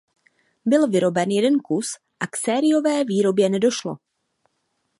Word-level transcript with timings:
Byl 0.65 0.87
vyroben 0.89 1.29
jeden 1.37 1.59
kus 1.67 1.87
a 2.19 2.27
k 2.27 2.35
sériové 2.37 3.03
výrobě 3.03 3.49
nedošlo. 3.49 3.97